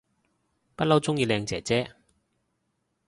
[0.75, 1.91] 不嬲鍾意靚姐姐